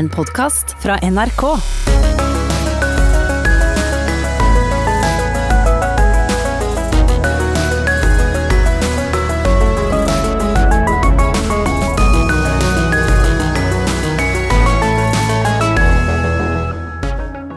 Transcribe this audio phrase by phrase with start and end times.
[0.00, 1.42] En podkast fra NRK.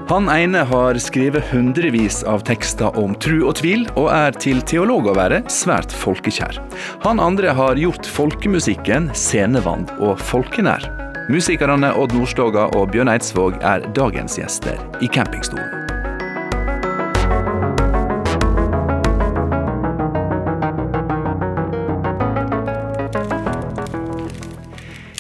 [0.09, 5.07] Han ene har skrevet hundrevis av tekster om tru og tvil, og er til teolog
[5.07, 6.59] å være svært folkekjær.
[7.07, 11.02] Han andre har gjort folkemusikken scenevand og folkenær.
[11.31, 15.79] Musikerne Odd Nordstoga og Bjørn Eidsvåg er dagens gjester i campingstolen.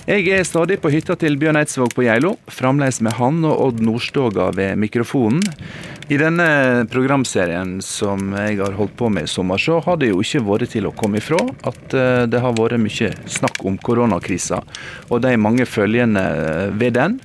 [0.03, 3.79] Jeg er stadig på hytta til Bjørn Eidsvåg på Geilo, fremdeles med han og Odd
[3.87, 5.39] Nordstoga ved mikrofonen.
[6.11, 6.45] I denne
[6.91, 10.73] programserien som jeg har holdt på med i sommer, så har det jo ikke vært
[10.73, 14.59] til å komme ifra at eh, det har vært mye snakk om koronakrisa
[15.07, 16.25] og de mange følgene
[16.75, 17.15] ved den.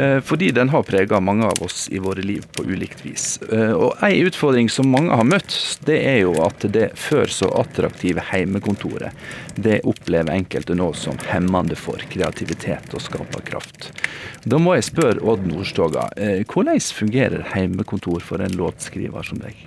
[0.00, 3.42] Eh, fordi den har prega mange av oss i våre liv på ulikt vis.
[3.52, 7.50] Eh, og ei utfordring som mange har møtt, det er jo at det før så
[7.60, 9.12] attraktive heimekontoret,
[9.60, 13.90] det opplever enkelte nå som hemmende for kreativitet og skaperkraft.
[14.48, 16.08] Da må jeg spørre Odd Nordstoga,
[16.48, 19.58] hvordan fungerer heimekontor for en låtskriver som deg?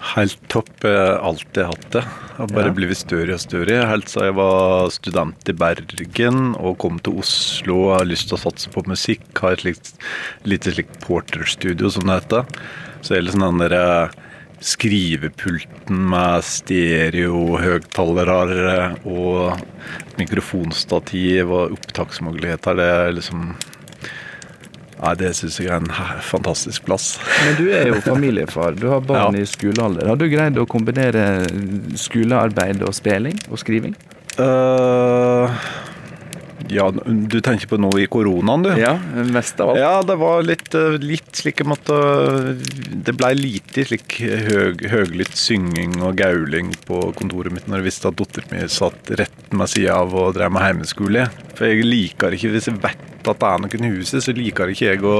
[0.00, 0.70] Helt topp.
[0.82, 2.02] Jeg har alltid hatt det.
[2.38, 2.72] Har bare Ja.
[2.72, 3.86] blitt større og større.
[3.86, 8.38] Helt siden jeg var student i Bergen og kom til Oslo og har lyst til
[8.38, 9.38] å satse på musikk.
[9.38, 9.92] Har et litt,
[10.44, 12.44] lite slikt porterstudio, som det heter.
[13.02, 14.08] Så er liksom den der eh,
[14.60, 19.58] skrivepulten med stereo-høgtalere og
[20.18, 23.54] mikrofonstativ og opptaksmuligheter, det er liksom
[25.00, 25.88] Nei, det syns jeg er en
[26.20, 27.14] fantastisk plass.
[27.46, 29.40] Men du er jo familiefar, du har barn Ja.
[29.40, 30.06] i skolealder.
[30.12, 31.22] Har du greid å kombinere
[31.96, 33.94] skolearbeid og spilling og skriving?
[34.36, 35.48] Eh,
[36.70, 38.70] ja, du tenker på noe i koronaen, du?
[38.78, 38.94] Ja,
[39.34, 39.80] mest av alt.
[39.82, 41.96] Ja, det var litt, eh, litt slik jeg måtte
[43.06, 48.10] Det blei lite slik høg, høglytt synging og gauling på kontoret mitt når jeg visste
[48.10, 51.26] at datteren min satt rett med sida av og drev med heimeskole.
[51.58, 54.72] For jeg liker ikke, hvis jeg vet at det er noen i huset, så liker
[54.72, 55.16] ikke jeg å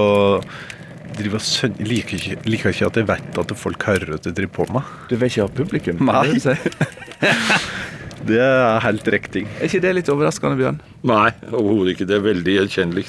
[1.18, 1.74] drive og søn...
[1.82, 4.94] Liker ikke, liker ikke at jeg vet at folk hører at jeg driver på med.
[5.10, 6.04] Du vil ikke ha publikum?
[6.06, 6.38] Nei.
[8.28, 9.44] det er helt riktig.
[9.58, 10.80] Er ikke det litt overraskende, Bjørn?
[11.08, 12.08] Nei, overhodet ikke.
[12.10, 13.06] Det er veldig gjenkjennelig.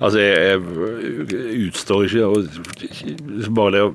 [0.00, 0.62] Altså, jeg,
[1.30, 3.92] jeg utstår ikke og bare det å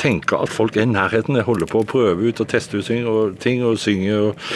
[0.00, 1.38] tenke at folk er i nærheten.
[1.38, 4.46] Jeg holder på å prøve ut og teste ut ting og, ting, og synge og,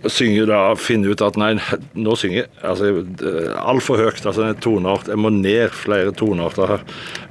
[0.00, 1.52] og synge da, finne ut at nei,
[1.98, 2.90] nå synger jeg altså,
[3.62, 4.24] altfor høyt.
[4.26, 6.78] altså en toneart, Jeg må ned flere tonearter.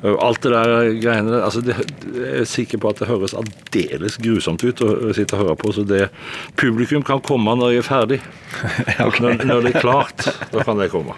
[0.09, 1.75] Alt det der greiene altså det,
[2.15, 5.73] Jeg er sikker på at det høres aldeles grusomt ut å sitte og høre på.
[5.75, 6.07] Så det
[6.59, 8.21] publikum kan komme når jeg er ferdig.
[9.21, 11.17] når, når det er klart, da kan det komme.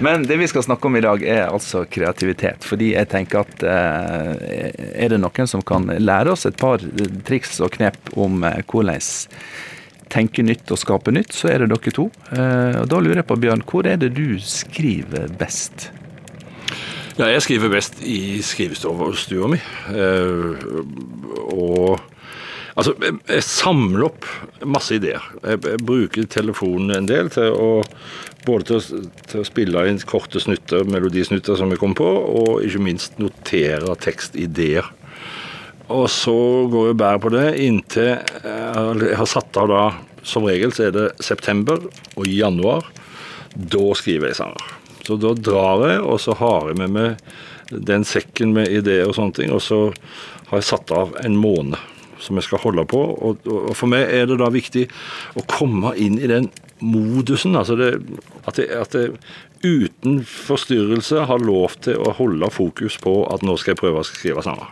[0.00, 2.64] Men det vi skal snakke om i dag, er altså kreativitet.
[2.66, 4.68] Fordi jeg tenker at eh,
[5.04, 6.82] er det noen som kan lære oss et par
[7.28, 9.00] triks og knep om eh, hvordan
[10.12, 12.10] tenke nytt og skape nytt, så er det dere to.
[12.36, 15.90] Eh, og da lurer jeg på, Bjørn, hvor er det du skriver best?
[17.16, 19.58] Ja, jeg skriver best i skrivestua mi.
[21.52, 22.00] Og
[22.74, 24.28] altså, jeg, jeg samler opp
[24.64, 25.24] masse ideer.
[25.42, 27.70] Jeg, jeg bruker telefonen en del til å
[28.46, 32.64] både til å, til å spille inn korte snutter, melodisnutter som jeg kommer på, og
[32.66, 34.88] ikke minst notere tekstideer.
[35.92, 36.34] Og så
[36.72, 39.82] går jeg bare på det inntil eh, jeg har satt av da
[40.22, 41.80] Som regel så er det september
[42.14, 42.86] og januar.
[43.52, 44.68] Da skriver jeg sanger.
[45.02, 49.16] Så da drar jeg, og så har jeg med meg den sekken med ideer og
[49.18, 49.50] sånne ting.
[49.50, 49.80] Og så
[50.52, 51.74] har jeg satt av en måned
[52.22, 53.00] som jeg skal holde på.
[53.02, 54.86] Og, og for meg er det da viktig
[55.38, 56.50] å komme inn i den
[56.82, 57.56] modusen.
[57.58, 57.94] altså det,
[58.46, 59.16] At jeg, at jeg
[59.62, 64.06] uten forstyrrelse har lov til å holde fokus på at nå skal jeg prøve å
[64.06, 64.70] skrive sanger.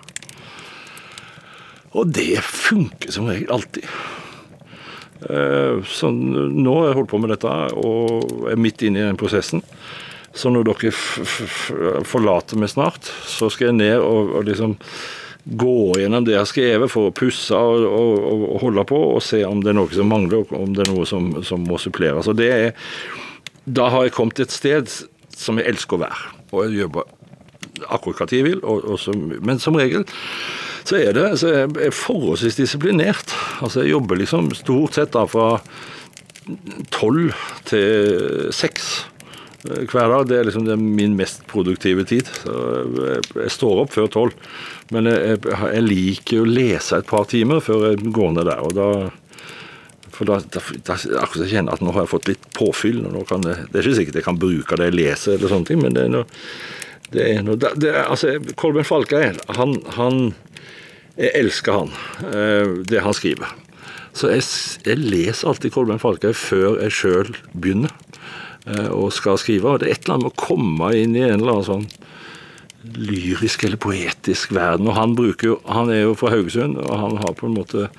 [1.99, 3.87] Og det funker som regel alltid.
[5.27, 9.19] Eh, Så nå har jeg holdt på med dette og er midt inne i den
[9.21, 9.62] prosessen.
[10.33, 10.92] Så når dere
[12.07, 14.77] forlater meg snart, så skal jeg ned og, og liksom
[15.45, 19.22] gå gjennom det jeg har skrevet for å pusse og, og, og holde på og
[19.25, 21.78] se om det er noe som mangler, og om det er noe som, som må
[21.81, 22.28] suppleres.
[22.31, 22.91] Og det er,
[23.65, 24.92] da har jeg kommet til et sted
[25.37, 26.34] som jeg elsker å være.
[26.51, 27.19] Og jeg bare
[27.89, 30.04] akkurat hva jeg vil, og, og som, men som regel
[30.89, 33.34] så er det så jeg er forholdsvis disiplinert.
[33.60, 35.60] Altså Jeg jobber liksom stort sett da fra
[36.95, 37.34] tolv
[37.69, 38.89] til seks
[39.69, 40.27] eh, hver dag.
[40.28, 42.31] Det er liksom det min mest produktive tid.
[42.43, 42.57] Så
[43.45, 44.48] jeg står opp før tolv,
[44.95, 48.63] men jeg, jeg, jeg liker å lese et par timer før jeg går ned der.
[48.65, 48.89] og da
[50.16, 53.04] For da, da, da akkurat jeg kjenner at nå har jeg fått litt påfyll.
[53.07, 55.54] og nå kan det, det er ikke sikkert jeg kan bruke det jeg leser, eller
[55.54, 56.27] sånne ting, men det er noe,
[57.15, 60.22] det er noe det, det, altså, Kolben Falkeid, han, han
[61.21, 61.91] Jeg elsker han,
[62.31, 63.51] eh, det han skriver.
[64.16, 64.45] Så jeg,
[64.86, 67.93] jeg leser alltid Kolben Falkeid før jeg sjøl begynner
[68.66, 69.69] eh, og skal skrive.
[69.69, 71.91] og Det er et eller annet med å komme inn i en eller annen sånn
[72.82, 74.88] lyrisk eller poetisk verden.
[74.88, 77.91] Og han, bruker jo, han er jo fra Haugesund, og han har på en måte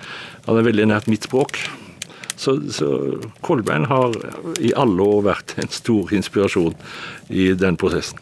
[0.48, 1.60] han er veldig nært mitt språk.
[2.42, 2.88] Så, så
[3.46, 4.16] Kolbein har
[4.58, 6.74] i alle år vært en stor inspirasjon
[7.30, 8.18] i den prosessen.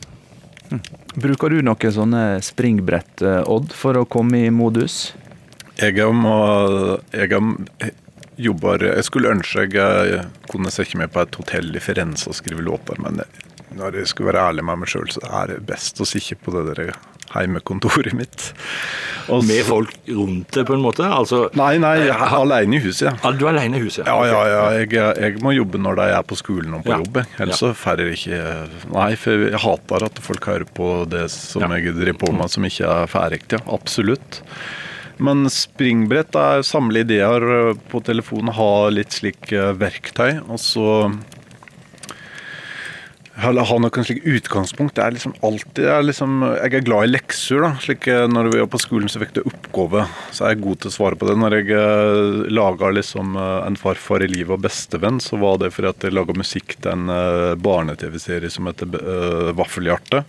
[0.69, 0.81] Mm.
[1.23, 5.13] Bruker du noen sånne springbrett, eh, Odd, for å komme i modus?
[5.79, 6.35] Jeg, må,
[7.15, 7.39] jeg
[8.39, 12.63] jobber Jeg skulle ønske jeg kunne sette meg på et hotell i Firenze og skrive
[12.65, 13.21] låter, men
[13.77, 16.53] når jeg skulle være ærlig med meg sjøl, så er det best å sitte på
[16.56, 16.94] det der
[17.33, 18.47] heimekontoret mitt.
[19.30, 21.06] Og med folk rundt deg, på en måte?
[21.06, 23.12] Altså, nei, nei, jeg er alene i huset.
[23.12, 23.33] Ja.
[23.36, 24.07] Du er alene i huset?
[24.07, 24.63] Ja, ja, ja.
[24.80, 27.00] Jeg, jeg, må jobbe når de er på skolen og på ja.
[27.03, 27.21] jobb.
[27.38, 28.41] Ellers så får jeg ikke
[28.95, 31.71] Nei, for jeg hater at folk hører på det som ja.
[31.77, 33.44] jeg driver på med som ikke er ferdig.
[33.53, 34.41] Ja, absolutt.
[35.19, 40.39] Men springbrett er samle ideer på telefonen, ha litt slik eh, verktøy.
[40.48, 40.86] Og så
[43.39, 44.95] ha noen slik utgangspunkt.
[44.95, 47.62] Det er liksom alltid Jeg er, liksom, jeg er glad i lekser.
[47.63, 50.06] da, slik eh, Når vi var på skolen, så fikk du oppgave.
[50.31, 51.36] Så er jeg god til å svare på det.
[51.39, 55.92] Når jeg eh, laga liksom, En farfar i livet og bestevenn, så var det fordi
[55.92, 60.24] at jeg laga musikk til en barne-TV-serie som heter Vaffelhjerte.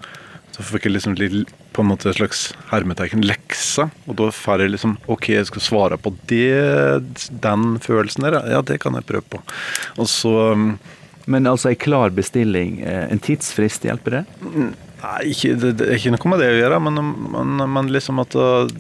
[0.61, 3.89] Så fikk jeg liksom litt, på en måte et slags hermetegn lekse.
[4.07, 7.01] Og da får jeg liksom OK, jeg skal svare på det,
[7.43, 8.41] den følelsen der.
[8.53, 9.43] Ja, det kan jeg prøve på.
[9.97, 10.75] Og så um,
[11.31, 14.23] men altså en klar bestilling, eh, en tidsfrist, hjelper det?
[14.41, 17.03] Nei, ikke, det, det, er ikke noe med det å gjøre, men,
[17.37, 18.73] men, men liksom at eh,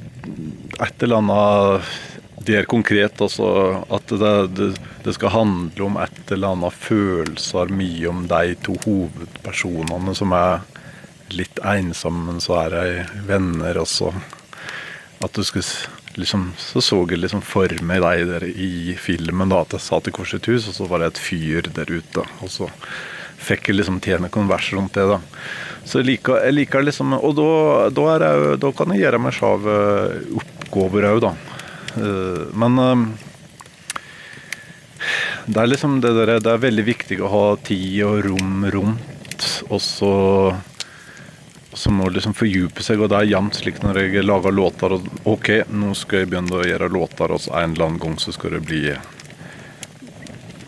[0.81, 1.93] et eller annet
[2.41, 3.21] det er konkret.
[3.21, 3.47] Altså
[3.93, 4.69] at det, det,
[5.05, 10.65] det, skal handle om et eller annet følelser mye om de to hovedpersonene som er
[11.37, 14.12] litt ensom, men så er jeg venner også.
[15.21, 15.67] At du skulle
[16.21, 19.49] liksom, så så jeg liksom for meg deg der i filmen.
[19.49, 22.25] da, At jeg satt i korset hus, og så var det et fyr der ute.
[22.41, 22.71] Og så
[23.41, 25.06] fikk jeg liksom tjene konvers rundt det.
[25.09, 25.21] da.
[25.85, 27.49] Så jeg liker, jeg liker liksom Og da,
[27.88, 29.67] da, jeg, da, kan jeg gjøre meg sjav
[30.41, 31.35] oppgaver òg, da.
[31.97, 33.05] Eh, men eh,
[35.50, 39.47] det er liksom det der, det er veldig viktig å ha tid og rom rundt.
[39.71, 40.12] Og så
[41.72, 44.96] som må liksom fordype seg, og det er jevnt slik når jeg lager låter.
[44.96, 48.34] Og OK, nå skal jeg begynne å gjøre låter, og en eller annen gang så
[48.34, 48.84] skal det bli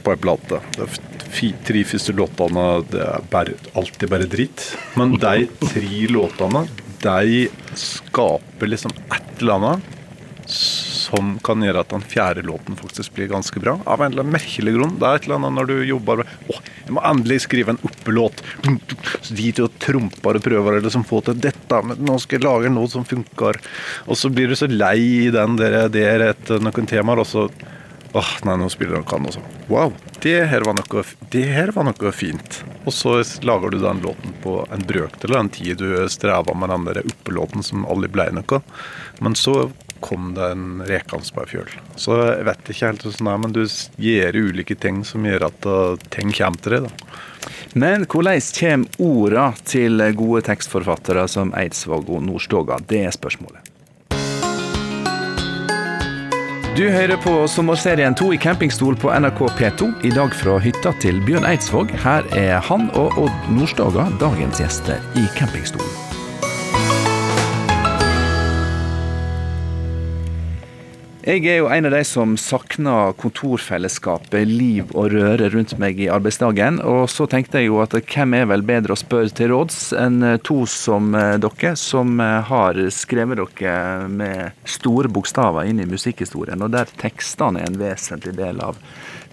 [0.03, 0.61] på ei plate.
[0.79, 4.69] De tre første låtene det er bare, alltid bare dritt.
[4.99, 6.67] Men de tre låtene,
[7.03, 7.47] de
[7.79, 9.91] skaper liksom et eller annet
[11.13, 13.77] som kan gjøre at den fjerde låten faktisk blir ganske bra.
[13.85, 14.95] Av en eller annen merkelig grunn.
[15.01, 17.83] Det er et eller annet når du jobber med Å, jeg må endelig skrive en
[17.85, 18.41] oppelåt.
[19.21, 22.39] Så de til å trumper og prøver å liksom få til dette, men nå skal
[22.39, 23.61] jeg lage noe som funker.
[24.09, 27.49] Og så blir du så lei i den der, der etter noen temaer, og så
[28.13, 29.41] Åh, nei, nå spiller han kan også.
[29.73, 32.59] Wow, det her, var noe, det her var noe fint.
[32.85, 36.69] Og så lager du den låten på en brøkdel av den tid du streva med
[36.75, 38.61] den der oppelåten som aldri ble noe.
[39.25, 39.71] Men så
[40.05, 41.75] kom det en rekende på ei fjøl.
[41.97, 43.63] Så jeg vet ikke helt hvordan det er, men du
[44.07, 46.89] gjør ulike ting som gjør at uh, ting kommer til deg.
[46.89, 47.21] da.
[47.75, 52.79] Men hvordan kommer orda til gode tekstforfattere som Eidsvåg og Nordstoga?
[52.89, 53.73] Det er spørsmålet.
[56.73, 59.91] Du hører på sommerserien 'To i campingstol' på NRK P2.
[60.09, 61.93] I dag fra hytta til Bjørn Eidsvåg.
[62.05, 66.12] Her er han og Odd Nordstoga dagens gjester i campingstolen.
[71.23, 76.09] Jeg er jo en av de som savner kontorfellesskapet, liv og røre rundt meg i
[76.11, 76.81] arbeidsdagen.
[76.83, 80.19] Og så tenkte jeg jo at hvem er vel bedre å spørre til råds enn
[80.43, 86.59] to som eh, dere, som eh, har skrevet dere med store bokstaver inn i musikkhistorien,
[86.59, 88.83] og der tekstene er en vesentlig del av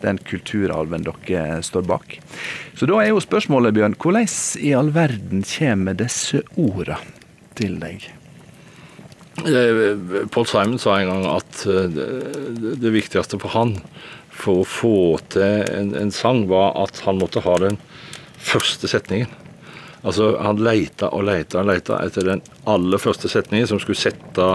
[0.05, 2.19] den kulturarven dere står bak.
[2.77, 4.29] Så da er jo spørsmålet, Bjørn, hvordan
[4.61, 7.01] i all verden kommer disse orda
[7.57, 8.11] til deg?
[9.47, 13.77] Eh, Paul Simon sa en gang at eh, det, viktigste for han
[14.29, 14.95] for å få
[15.33, 17.77] til en, en, sang, var at han måtte ha den
[18.39, 19.31] første setningen.
[20.01, 24.47] Altså, Han leita og leita og leita etter den aller første setningen som skulle sette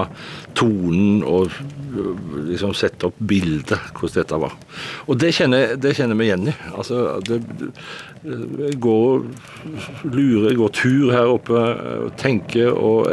[0.57, 1.53] tonen og
[2.49, 4.55] liksom sette opp bildet hvordan dette var.
[5.07, 6.55] Og det kjenner, det kjenner vi igjen i.
[6.75, 7.41] Altså, det,
[8.25, 9.27] jeg går
[10.09, 13.11] lurer, går tur her oppe og tenker og,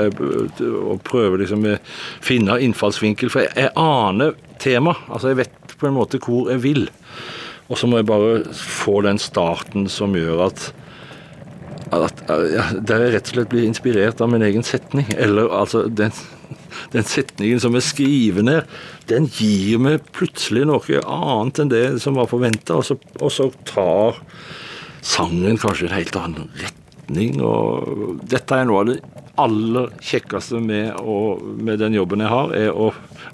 [0.64, 1.78] og prøver liksom å
[2.24, 3.34] finne innfallsvinkel.
[3.34, 4.96] For jeg, jeg aner tema.
[5.10, 6.86] Altså, jeg vet på en måte hvor jeg vil.
[7.72, 10.72] Og så må jeg bare få den starten som gjør at
[11.92, 15.10] at, ja, Der jeg rett og slett blir inspirert av min egen setning.
[15.18, 16.14] Eller altså den,
[16.94, 18.76] den setningen som jeg skriver ned,
[19.12, 24.22] den gir meg plutselig noe annet enn det som var forventa, og, og, så tar
[25.02, 27.42] sangen kanskje en helt annen retning.
[27.44, 29.02] og Dette er noe av det
[29.42, 32.92] aller kjekkeste med, å, med den jobben jeg har, er å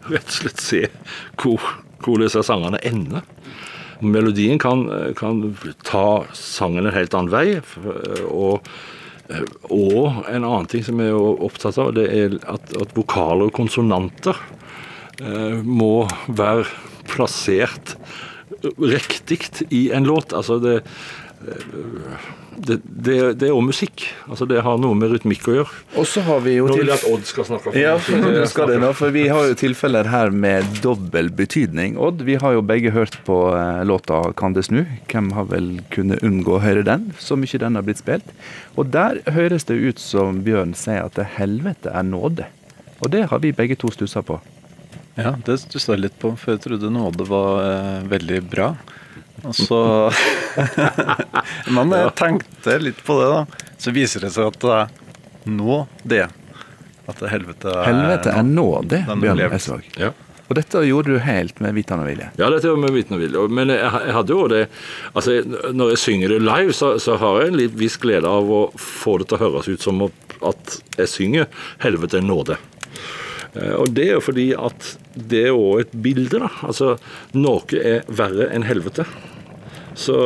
[0.07, 0.83] rett og slett se
[1.41, 1.63] hvor,
[2.03, 3.25] hvor disse sangene ender.
[4.01, 4.85] Melodien kan,
[5.17, 5.41] kan,
[5.87, 7.59] ta sangen en helt annen vei.
[8.27, 8.67] Og,
[9.69, 13.55] og, en annen ting som jeg er opptatt av, det er at, at vokaler og
[13.57, 14.37] konsonanter
[15.21, 16.67] eh, må være
[17.07, 17.97] plassert
[18.63, 20.33] riktig i en låt.
[20.33, 20.81] Altså det
[21.39, 24.07] det, det, det, er jo musikk.
[24.25, 25.81] Altså Det har noe med rytmikk å gjøre.
[26.01, 27.69] Og så har vi jo Nå vil jeg at Odd skal snakke.
[27.69, 31.99] For ja, for, skal det nå, for vi har jo tilfeller her med dobbel betydning.
[32.01, 34.85] Odd, vi har jo begge hørt på eh, låta 'Kan det snu'.
[35.11, 38.33] Hvem har vel kunnet unngå å høre den, så mye den har blitt spilt?
[38.75, 42.49] Og der høres det ut som Bjørn sier at det helvete er nåde.
[43.01, 44.41] Og det har vi begge to stussa på.
[45.17, 48.73] Ja, det stussa jeg litt på, for jeg trodde nåde var eh, veldig bra.
[49.45, 49.79] Og så
[51.75, 53.73] Men jeg tenkte litt på det, da.
[53.77, 54.93] Så viser det seg at
[55.47, 56.25] nå det.
[57.07, 59.85] At det helvete er Helvete er nå det, Bjørn Eidsvåg.
[59.99, 60.11] Ja.
[60.47, 62.29] Og dette gjorde du helt med vitende og vilje?
[62.39, 63.43] Ja, dette var med vitende og vilje.
[63.51, 64.61] Men jeg, jeg, hadde jo det
[65.11, 65.35] altså
[65.75, 68.61] Når jeg synger det live, så, så, har jeg en litt viss glede av å
[68.79, 71.47] få det til å høres ut som at jeg synger
[71.81, 72.59] 'Helvete er nåde'.
[73.57, 76.51] Eh, og det er jo fordi at det er òg et bilde, da.
[76.67, 76.95] Altså,
[77.33, 79.07] noe er verre enn helvete.
[79.97, 80.17] Så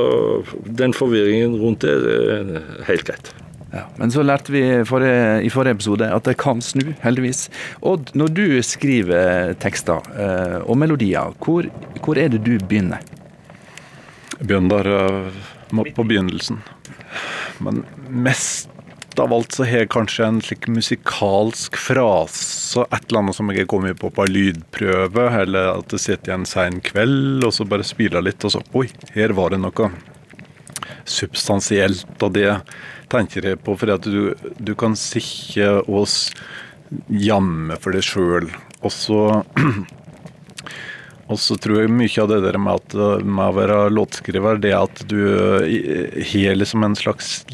[0.65, 3.31] den forvirringen rundt det, det er helt greit.
[3.71, 7.45] Ja, men så lærte vi forrige, i forrige episode at det kan snu, heldigvis.
[7.79, 11.69] Odd, når du skriver tekster eh, og melodier, hvor,
[12.03, 12.99] hvor, er det du begynner?
[14.41, 15.39] Jeg begynner uh,
[15.71, 16.59] på begynnelsen.
[17.63, 18.67] Men mest
[19.19, 23.63] av alt så har jeg kanskje en slik musikalsk frase, et eller annet som jeg
[23.63, 27.53] har kommet på på en lydprøve, eller at jeg sitter i en sein kveld og
[27.55, 29.91] så bare spiller litt, og så Oi, her var det noe
[31.09, 32.49] substansielt, og det
[33.11, 36.07] tenker jeg på for at du, du kan sitte og
[37.11, 38.51] jamme for deg sjøl,
[38.81, 39.21] og så
[41.31, 44.73] Og så tror jeg mye av det der med, at, med å være låtskriver, det
[44.73, 45.19] er at du
[45.63, 47.45] eh, har liksom en slags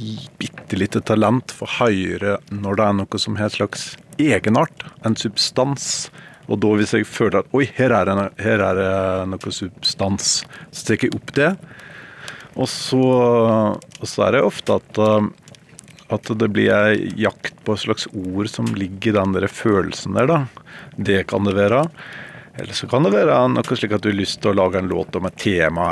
[0.41, 4.85] bitte lite talent for å høre når det er noe som har en slags egenart,
[5.05, 6.09] en substans.
[6.47, 8.91] Og da hvis jeg føler at oi, her er det, her er det
[9.35, 10.39] noe substans,
[10.71, 11.53] så tar jeg opp det.
[12.57, 13.03] Og så,
[13.77, 15.01] og så er det ofte at,
[16.15, 20.17] at det blir ei jakt på et slags ord som ligger i den der følelsen
[20.17, 20.39] der, da.
[20.97, 21.83] Det kan det være.
[22.57, 24.89] Eller så kan det være noe slik at du har lyst til å lage en
[24.89, 25.85] låt om et tema.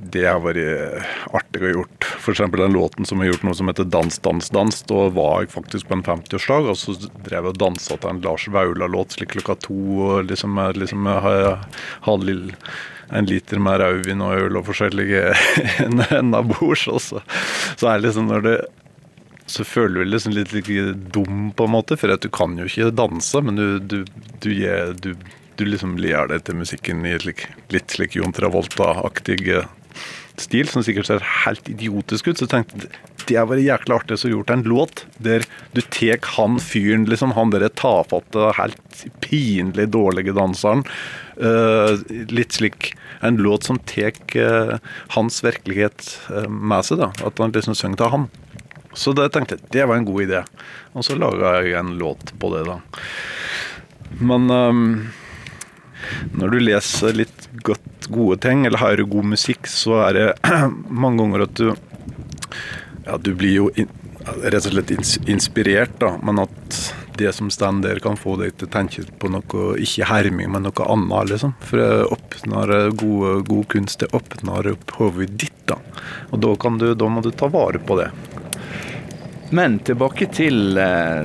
[0.00, 1.04] Det har vært
[1.38, 2.08] artig å gjort.
[2.18, 2.42] F.eks.
[2.56, 4.80] den låten som har gjort noe som heter Dans, dans, dans.
[4.90, 8.22] Da var jeg faktisk på en 50-årsdag, og så drev jeg og dansa til en
[8.26, 9.78] Lars Vaular-låt slik klokka to.
[10.08, 12.36] og liksom, liksom hadde
[13.08, 15.32] en liter med rødvin og øl og forskjellige
[16.18, 16.88] endabords.
[17.08, 17.22] Så,
[17.78, 18.58] så er det liksom når det
[19.48, 21.96] så føler du deg liksom litt, litt dum, på en måte.
[21.96, 24.02] For at du kan jo ikke danse, men du, du,
[24.44, 24.50] du,
[25.00, 25.14] du
[25.58, 29.68] du liksom lier deg til musikken i slik, litt slik Jon Travolta-aktig eh,
[30.38, 32.92] stil, som sikkert ser helt idiotisk ut, så tenkte jeg
[33.28, 35.44] det hadde vært jækla artig å gjort en låt der
[35.76, 40.84] du tar han fyren, liksom han derre tafatte, helt pinlig dårlige danseren,
[41.36, 42.00] uh,
[42.32, 42.94] litt slik
[43.26, 44.78] en låt som tar uh,
[45.16, 47.10] hans virkelighet uh, med seg, da.
[47.26, 48.28] At han liksom synger til han.
[48.96, 50.42] Så det tenkte jeg det var en god idé.
[50.96, 52.80] Og så laga jeg en låt på det, da.
[54.24, 54.86] Men um,
[56.38, 60.26] når du leser litt godt gode ting, eller hører god musikk, så er det
[61.02, 61.68] mange ganger at du
[63.08, 63.88] Ja, du blir jo in,
[64.44, 64.90] rett og slett
[65.30, 66.78] inspirert, da, men at
[67.18, 70.66] det som står der, kan få deg til å tenke på noe ikke herming, men
[70.68, 71.54] noe annet, liksom.
[71.64, 75.80] For det åpner gode, god kunst, det åpner opp hodet ditt, da.
[76.30, 78.10] Og da, du, da må du ta vare på det.
[79.50, 81.24] Men tilbake til eh,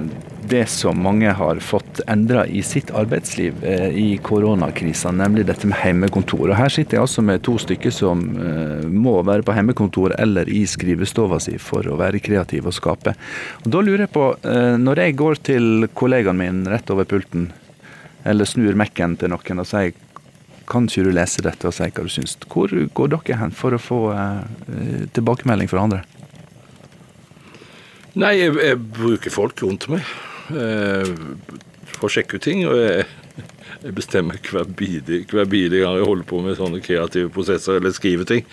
[0.50, 5.80] det som mange har fått endra i sitt arbeidsliv eh, i koronakrisa, nemlig dette med
[5.84, 6.50] hjemmekontor.
[6.50, 10.50] Og Her sitter jeg altså med to stykker som eh, må være på hjemmekontor eller
[10.52, 13.16] i skrivestova si for å være kreativ og skape.
[13.64, 17.52] Og Da lurer jeg på, eh, når jeg går til kollegaen min rett over pulten,
[18.24, 19.94] eller snur Mac-en til noen og sier
[20.70, 22.38] kan ikke du lese dette og si hva du syns?
[22.48, 23.98] Hvor går dere hen for å få
[25.12, 26.04] tilbakemelding fra andre?
[28.14, 30.06] Nei, jeg, jeg bruker folk rundt meg.
[30.52, 31.14] Eh,
[31.94, 32.66] for å sjekke ut ting.
[32.68, 33.06] Og jeg,
[33.84, 37.92] Jeg bestemmer hver bidige, hver bidige gang jeg holder på med sånne kreative prosesser eller
[37.92, 38.46] skriver ting,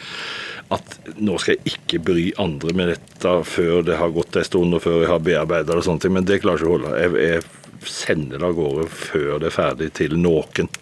[0.74, 4.74] at nå skal jeg ikke bry andre med dette før det har gått en stund
[4.74, 6.14] og før jeg har bearbeidet det og sånne ting.
[6.16, 6.96] Men det klarer jeg ikke å holde.
[6.98, 10.72] Jeg, jeg sender det av gårde før det er ferdig til noen.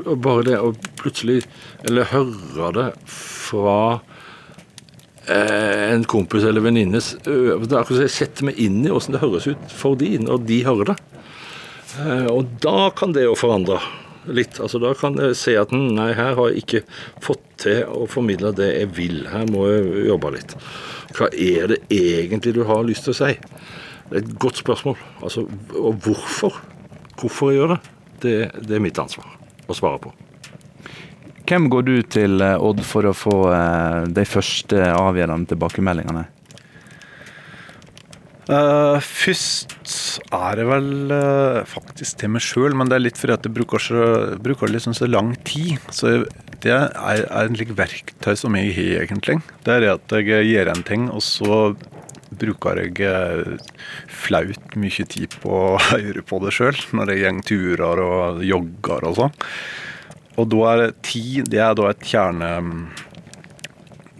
[0.00, 1.42] Bare det å plutselig
[1.88, 3.74] Eller høre det fra
[5.28, 6.64] en kompis eller
[7.76, 10.44] er akkurat som jeg setter meg inn i åssen det høres ut for de når
[10.48, 10.96] de hører det.
[12.00, 13.80] Eh, Og da kan det jo forandre
[14.30, 14.60] litt.
[14.60, 16.82] Altså Da kan jeg se at hm, nei, her har jeg ikke
[17.24, 19.20] fått til å formidle det jeg vil.
[19.30, 20.56] Her må jeg jobbe litt.
[21.16, 23.34] Hva er det egentlig du har lyst til å si?
[24.10, 24.98] Det er et godt spørsmål.
[25.22, 25.46] Altså,
[25.76, 26.60] Og hvorfor?
[27.20, 27.80] Hvorfor jeg gjør det?
[28.20, 28.34] Det,
[28.68, 29.28] det er mitt ansvar
[29.68, 30.12] å svare på.
[31.50, 36.28] Hvem går du til, eh, Odd, for å få eh, de første avgjørende tilbakemeldingene?
[38.50, 39.92] Uh, først
[40.34, 43.54] er det vel uh, faktisk til meg sjøl, men det er litt fordi at jeg
[43.54, 44.06] bruker, så,
[44.42, 45.78] bruker liksom så lang tid.
[45.94, 46.24] Så
[46.62, 46.90] det er,
[47.26, 49.38] er en slik verktøy som jeg har, egentlig.
[49.66, 51.60] Det er at jeg gjør en ting, og så
[52.40, 53.60] bruker jeg
[54.06, 59.10] flaut mye tid på å høre på det sjøl, når jeg går turer og jogger
[59.10, 59.38] og sånn.
[60.40, 62.50] Og da er det Det er da et kjerne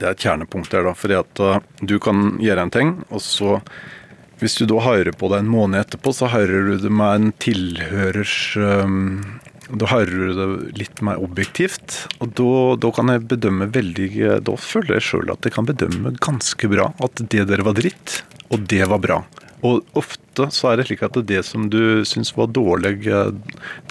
[0.00, 0.96] det er et kjernepunkt der, da.
[0.96, 3.60] Fordi at uh, du kan gjøre en ting, og så
[4.40, 7.32] Hvis du da hører på det en måned etterpå, så hører du det med en
[7.44, 9.20] tilhørers um,
[9.68, 12.06] Da hører du det litt mer objektivt.
[12.24, 12.32] Og
[12.80, 16.88] da, kan jeg bedømme veldig Da føler jeg sjøl at jeg kan bedømme ganske bra
[17.04, 19.20] at det der var dritt, og det var bra.
[19.66, 23.32] Og ofte så er det slik at det som du syns var dårlig, eh,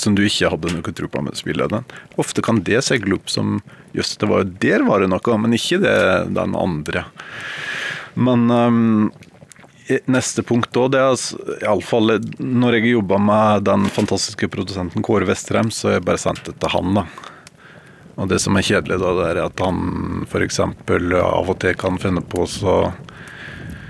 [0.01, 3.59] som du ikke hadde noe tro på med spillet, ofte kan det seile opp som
[3.93, 5.95] Jøss, det var, jo der var det noe, men ikke det,
[6.35, 7.07] den andre.
[8.13, 9.07] Men um,
[10.05, 15.25] neste punkt da, det er altså, iallfall når jeg jobba med den fantastiske produsenten Kåre
[15.29, 17.07] Vestrem, så har jeg bare sendt det til han, da.
[18.19, 20.59] Og det som er kjedelig, da, det er at han f.eks.
[20.61, 22.75] av og til kan finne på så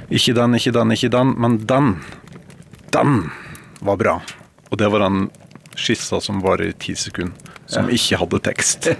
[0.09, 1.95] Ikke den, ikke den, ikke den, men den.
[2.89, 3.29] Den
[3.85, 4.15] var bra.
[4.69, 5.29] Og det var den
[5.79, 7.35] skissa som var i ti sekunder,
[7.69, 8.89] som ikke hadde tekst.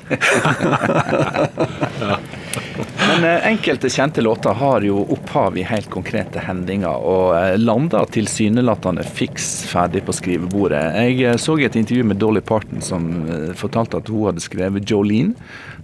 [3.09, 8.05] Men eh, enkelte kjente låter har jo opphav i helt konkrete hendinger, og eh, lander
[8.13, 10.83] tilsynelatende fiks ferdig på skrivebordet.
[11.01, 14.87] Jeg eh, så et intervju med Dolly Parton som eh, fortalte at hun hadde skrevet
[14.89, 15.33] Jolene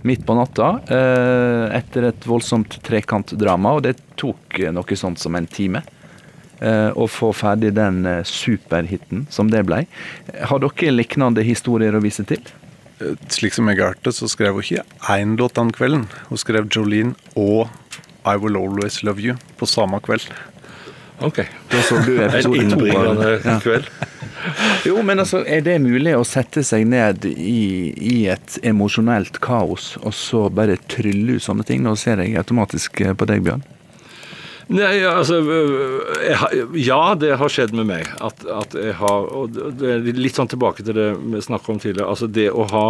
[0.05, 5.35] midt på natta eh, etter et voldsomt trekantdrama, og det tok eh, noe sånt som
[5.35, 5.81] en time.
[6.59, 9.85] eh, Å få ferdig den superhiten som det ble.
[10.51, 12.43] Har dere lignende historier å vise til?
[13.27, 16.05] Slik som jeg hørte, så skrev hun ikke én låt den kvelden.
[16.29, 17.67] Hun skrev Jolene og
[18.25, 20.29] I Will Always Love You på samme kveld.
[21.23, 21.39] Ok.
[21.71, 23.59] Da så du episoden to ganger i Ja.
[23.63, 23.87] kveld.
[24.85, 29.95] Jo, men altså, er det mulig å sette seg ned i, i et emosjonelt kaos,
[30.03, 31.81] og så bare trylle ut sånne ting?
[31.81, 33.63] Nå ser jeg automatisk eh, på deg, Bjørn.
[34.65, 38.07] Nei, altså øh, jeg, Ja, det har skjedd med meg.
[38.17, 41.81] At, at jeg har og det er Litt sånn tilbake til det vi snakket om
[41.83, 42.07] tidligere.
[42.09, 42.85] altså Det å ha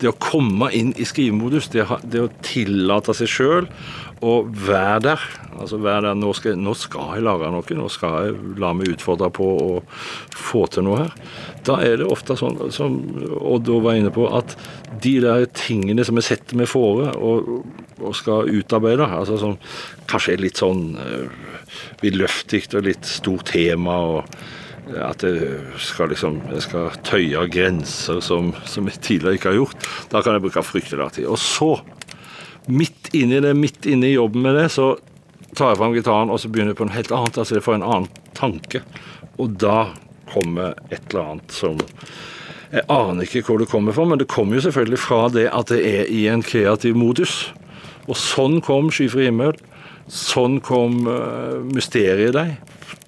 [0.00, 3.68] Det å komme inn i skrivemodus, det, det å tillate seg sjøl
[4.22, 5.24] å være der.
[5.58, 8.92] Altså være der nå skal, nå skal jeg lage noe, nå skal jeg la meg
[8.94, 9.80] utfordre på å
[10.38, 11.16] få til noe her.
[11.66, 12.98] Da er det ofte sånn, som
[13.38, 14.56] Odd var inne på, at
[15.02, 17.52] de der tingene som jeg setter meg fore og,
[18.00, 19.58] og skal utarbeide, altså som
[20.10, 21.30] kanskje er litt sånn uh,
[22.02, 28.50] vidløftig og litt stort tema, og at jeg skal liksom jeg skal tøye grenser som,
[28.68, 31.28] som jeg tidligere ikke har gjort, da kan jeg bruke fryktelig lang tid.
[31.30, 31.76] Og så,
[32.66, 34.94] midt inni det, midt inni jobben med det, så
[35.56, 37.38] tar jeg fram gitaren og så begynner jeg på noe helt annet.
[37.38, 38.82] altså Jeg får en annen tanke.
[39.40, 39.92] Og da
[40.32, 41.80] kommer et eller annet som
[42.72, 45.68] Jeg aner ikke hvor det kommer fra, men det kommer jo selvfølgelig fra det at
[45.68, 47.52] det er i en kreativ modus.
[48.08, 49.60] Og sånn kom 'Skyfri himmel'.
[50.08, 52.56] Sånn kom uh, mysteriet deg.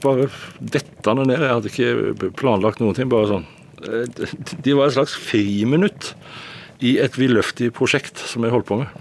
[0.05, 0.29] Bare
[0.61, 1.41] dettende ned.
[1.41, 3.09] Jeg hadde ikke planlagt noen ting.
[3.09, 3.47] Bare sånn.
[3.89, 4.05] Eh,
[4.61, 6.13] De var et slags friminutt
[6.85, 8.93] i et vidløftig prosjekt som jeg holdt på med.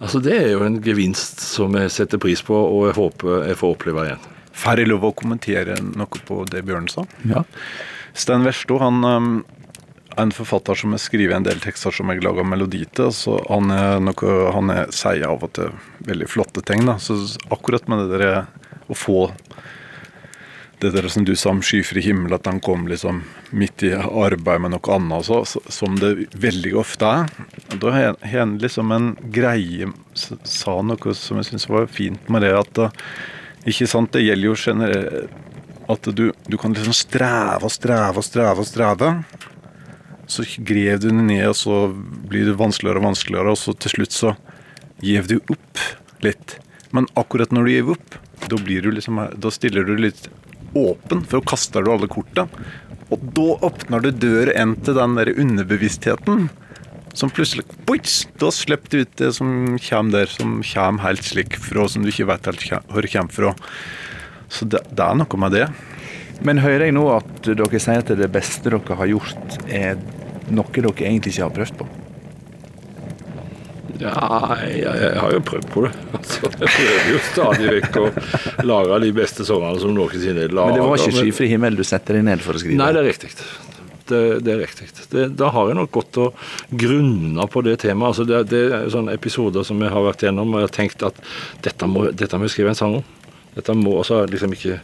[0.00, 3.58] Altså Det er jo en gevinst som jeg setter pris på, og jeg håper jeg
[3.60, 4.28] får oppleve igjen.
[4.60, 7.04] Får jeg lov å kommentere noe på det Bjørn sa?
[7.28, 7.44] Ja.
[8.16, 9.28] Stein Versto han um,
[10.16, 13.12] er en forfatter som har skrevet en del tekster som jeg lager melodi til.
[13.14, 15.70] så Han, er noe, han er, sier av og til
[16.08, 16.84] veldig flotte ting.
[16.88, 17.20] da, så
[17.52, 18.42] Akkurat med det der
[18.90, 19.28] å få
[20.80, 23.22] det der som du sa om skyfri himmel, at han kom liksom
[23.56, 27.34] midt i arbeid med noe annet, så, så, som det veldig ofte er.
[27.82, 32.50] Da har han liksom en greie Sa noe som jeg syns var fint med det,
[32.56, 33.04] at uh,
[33.70, 35.38] ikke sant, det gjelder jo generelt
[35.90, 39.10] at du, du kan liksom streve og streve og streve og streve.
[40.30, 41.78] Så grev du den ned, og så
[42.30, 44.34] blir det vanskeligere og vanskeligere, og så til slutt så
[45.02, 45.82] gjev du opp
[46.22, 46.58] litt.
[46.94, 50.28] Men akkurat når du gir opp, da, blir du liksom, da stiller du litt
[50.74, 52.46] åpen, for da kaster du alle korta.
[53.10, 56.48] Og da åpner du døra inn til den der underbevisstheten.
[57.12, 61.56] Som plutselig boits, Da slipper du ut det som kommer der, som kommer helt slik
[61.58, 63.54] fra, som du ikke vet helt hvor kommer fra.
[64.50, 65.66] Så det, det er noe med det.
[66.46, 69.98] Men hører jeg nå at dere sier at det beste dere har gjort, er
[70.54, 71.88] noe dere egentlig ikke har prøvd på?
[74.00, 74.12] Ja,
[74.64, 75.94] jeg, jeg har jo prøvd på det.
[76.20, 78.06] Altså, jeg prøver jo stadig vekk å
[78.68, 80.74] lage de beste sangene som noensinne er laga.
[80.74, 82.78] Men det var ikke skyfri himmel du setter deg ned for å skrive?
[82.80, 83.30] Nei, det er riktig.
[84.10, 84.88] Det, det, er riktig.
[85.12, 86.44] Det, da har jeg nok gått og
[86.82, 88.10] grunna på det temaet.
[88.10, 91.06] Altså det, det, er sånne episoder som jeg har vært gjennom og jeg har tenkt
[91.06, 91.20] at
[91.62, 93.08] dette må, dette må jeg skrive en sang om.
[93.56, 94.78] Dette må også liksom ikke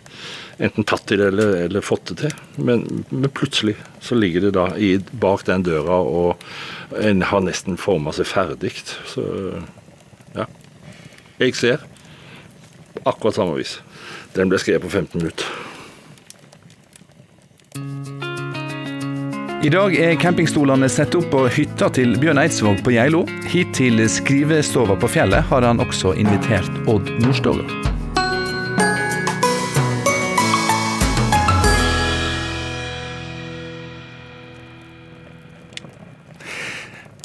[0.58, 2.36] enten tatt det eller, eller fått det til.
[2.56, 7.78] Men, men, plutselig så ligger det da i, bak den døra, og en har nesten
[7.80, 8.72] forma seg ferdig.
[9.12, 9.26] Så
[10.36, 10.48] ja.
[11.38, 11.84] Jeg ser
[13.04, 13.78] akkurat samme vis.
[14.36, 15.46] Den ble skrevet på 15 minutter.
[19.66, 23.24] I dag er campingstolene satt opp på hytta til Bjørn Eidsvåg på Geilo.
[23.50, 27.85] Hit til skrivestova på fjellet har han også invitert Odd Nordstoga.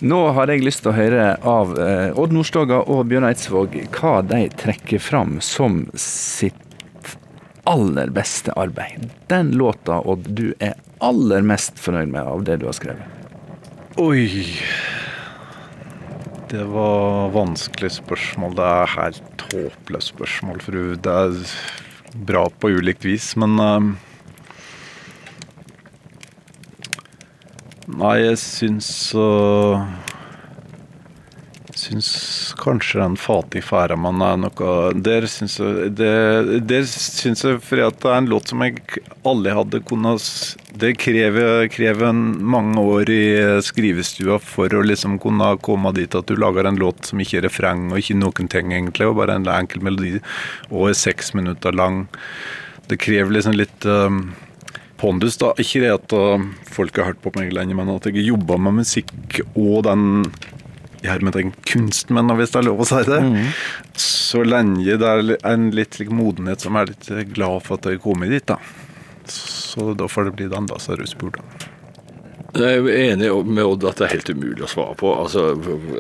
[0.02, 4.16] Nå har jeg lyst til å høre av eh, Odd Nordstoga og Bjørn Eidsvåg hva
[4.26, 6.58] de trekker fram som sitt
[7.70, 9.12] aller beste arbeid.
[9.30, 10.74] Den låta, Odd, du er
[11.06, 13.06] aller mest fornøyd med av det du har skrevet?
[14.02, 14.26] Oi
[16.50, 18.58] Det var vanskelig spørsmål.
[18.58, 20.82] Det er helt håpløst spørsmål, fru.
[20.98, 21.44] Det er
[22.26, 23.94] bra på ulikt vis, men uh,
[27.90, 29.82] Nei, jeg syns uh,
[31.82, 32.10] syns
[32.62, 36.12] kanskje den Fatih Færamann er noe Der syns jeg det,
[36.70, 38.84] Der syns jeg fordi at det er en låt som jeg
[39.28, 40.28] aldri hadde kunnet
[40.84, 43.24] Det krever, krever mange år i
[43.66, 47.48] skrivestua for å liksom kunne komme dit at du lager en låt som ikke er
[47.48, 50.22] refreng og ikke noen ting, egentlig, og bare en enkel melodi,
[50.72, 52.06] og er seks minutter lang.
[52.90, 54.24] Det krever liksom litt um,
[55.02, 55.40] pondus.
[55.42, 58.60] da, Ikke det at uh, folk har hørt på meg lenge, men at jeg jobba
[58.62, 60.30] med musikk og den
[61.02, 63.20] i hermetegn kunstmenn, hvis det er lov å si det.
[63.26, 63.40] Mm.
[63.98, 67.98] Så lenge det er en litt like, modenhet som er litt glad for at jeg
[67.98, 68.46] har kommet dit.
[68.46, 68.60] da.
[69.26, 71.42] Så da får det bli den da, så er du spurt.
[72.52, 75.12] Jeg er enig med Odd at det er helt umulig å svare på.
[75.16, 75.54] Altså,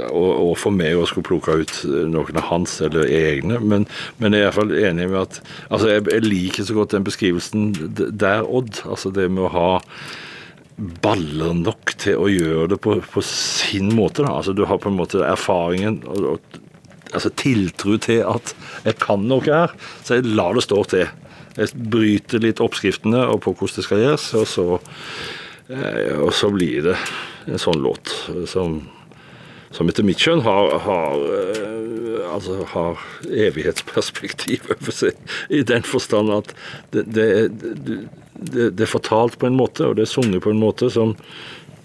[0.09, 1.77] og, og, for meg å skulle plukke ut
[2.11, 3.59] noen av hans eller egne.
[3.63, 3.87] Men,
[4.19, 7.71] men jeg er iallfall enig med at altså, jeg, jeg, liker så godt den beskrivelsen
[7.95, 8.83] der, Odd.
[8.83, 9.69] Altså det med å ha
[11.05, 14.25] baller nok til å gjøre det på, på sin måte.
[14.25, 14.35] Da.
[14.41, 16.61] Altså, du har på en måte erfaringen og, og
[17.13, 18.55] altså, tiltro til at
[18.87, 21.07] jeg kan noe her, så jeg lar det stå til.
[21.55, 24.65] Jeg bryter litt oppskriftene og på hvordan det skal gjøres, og så,
[26.19, 26.97] og så blir det
[27.47, 28.11] en sånn låt
[28.49, 28.81] som,
[29.71, 36.33] som etter mitt skjønn har, har, eh, altså har evighetsperspektiv over seg, i den forstand
[36.35, 36.55] at
[36.91, 37.29] det, det
[38.41, 41.13] det, det, er fortalt på en måte, og det er sunget på en måte som,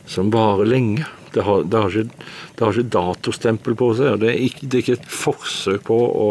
[0.09, 1.05] som varer lenge.
[1.35, 4.14] Det har, det, har ikke, det har, ikke, datostempel på seg.
[4.14, 6.31] og det er, ikke, det er ikke et forsøk på å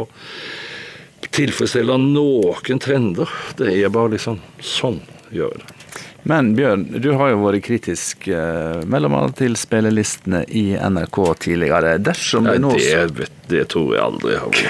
[1.35, 3.31] tilfredsstille noen trender.
[3.59, 5.01] Det er bare liksom sånn
[5.35, 5.74] gjør det.
[6.27, 12.01] Men Bjørn, du har jo vært kritisk eh, mellom annet til spillelistene i NRK tidligere.
[12.01, 14.65] Dersom det, nå det, det tror jeg aldri har vært.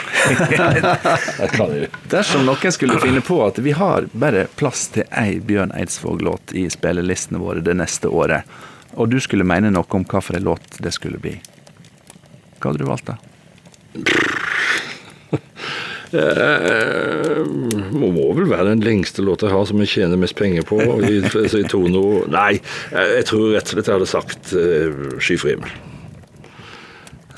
[2.11, 6.67] Dersom noen skulle finne på at vi har bare plass til ei Bjørn Eidsvåg-låt i
[6.75, 8.43] spillelistene våre det neste året,
[8.99, 11.39] og du skulle mene noe om hvilken låt det skulle bli,
[12.59, 13.15] hva hadde du valgt da?
[16.13, 17.41] Eh,
[17.95, 20.79] må vel være den lengste låta jeg har som jeg tjener mest penger på.
[21.05, 22.59] I, i tono Nei,
[22.91, 25.75] jeg tror rett og slett jeg hadde sagt uh, 'Skyfri himmel'.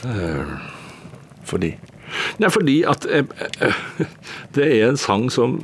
[0.03, 0.57] Uh,
[1.47, 1.73] fordi?
[2.41, 3.67] Nei, fordi at uh,
[4.55, 5.59] det er en sang som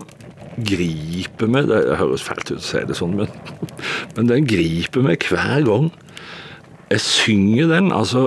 [0.53, 3.29] griper meg Det høres fælt ut å si det sånn, men,
[4.15, 5.89] men den griper meg hver gang
[6.91, 7.91] jeg synger den.
[7.95, 8.21] altså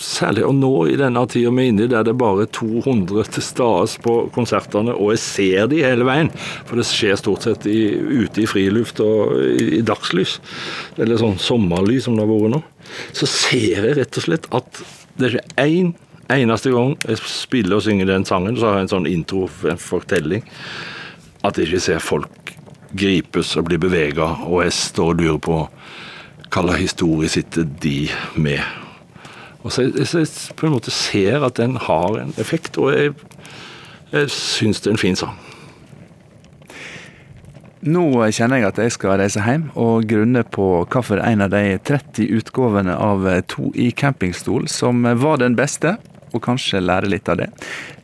[0.00, 3.28] Særlig og nå i denne tida vi er inne i, der det bare er 200
[3.36, 6.32] til stede på konsertene, og jeg ser de hele veien.
[6.68, 10.38] For det skjer stort sett i, ute i friluft og i, i dagslys.
[10.98, 12.62] Eller sånn sommerlys som det har vært nå.
[13.16, 14.84] Så ser jeg rett og slett at
[15.18, 15.94] det er ikke én
[16.32, 19.80] eneste gang jeg spiller og synger den sangen, så har jeg en sånn intro, en
[19.80, 20.44] fortelling,
[21.44, 22.54] at jeg ikke ser folk
[22.94, 25.58] gripes og bli bevega, og jeg står og lurer på
[26.54, 28.62] hva historie sitt de med?
[29.64, 33.14] Og så jeg, jeg på en måte ser at den har en effekt, og jeg,
[34.12, 35.34] jeg syns det er en fin sang.
[37.84, 41.76] Nå kjenner jeg at jeg skal reise hjem og grunne på hvorfor en av de
[41.84, 45.98] 30 utgavene av To i campingstol som var den beste,
[46.34, 47.48] og kanskje lære litt av det.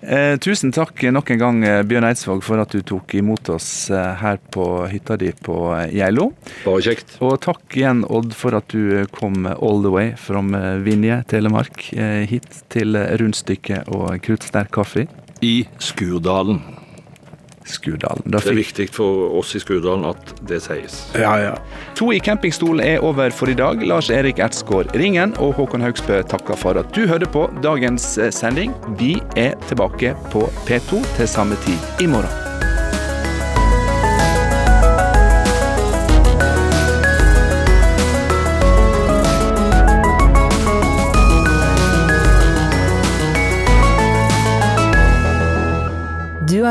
[0.01, 4.13] Eh, tusen takk nok en gang, Bjørn Eidsvåg, for at du tok imot oss eh,
[4.23, 5.57] her på hytta di på
[5.93, 6.31] Geilo.
[6.65, 7.19] Bare kjekt.
[7.25, 12.25] Og takk igjen, Odd, for at du kom all the way from Vinje, Telemark, eh,
[12.31, 15.09] hit til rundstykke og kruttsterk kaffe.
[15.45, 16.80] I Skurdalen.
[17.69, 18.25] Skurdalen.
[18.33, 21.01] Det er viktig for oss i Skudalen at det sies.
[21.19, 21.55] Ja, ja.
[21.99, 23.83] To i campingstolen er over for i dag.
[23.87, 28.75] Lars Erik Ertsgaard Ringen og Håkon Haugsbø takker for at du hørte på dagens sending.
[29.01, 32.50] Vi er tilbake på P2 til samme tid i morgen.